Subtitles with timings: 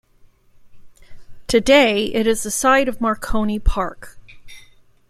[1.47, 4.17] Today it is the site of Marconi Park.